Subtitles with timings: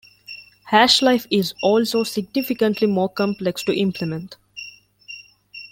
[0.71, 4.35] Hashlife is also significantly more complex to implement.